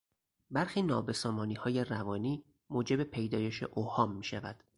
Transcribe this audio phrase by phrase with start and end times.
[0.51, 4.63] برخی نابسامانیهای روانی موجب پیدایش اوهام میشود.